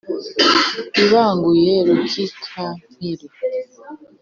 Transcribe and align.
ibanguye 1.03 1.73
rukikampiri 1.87 3.27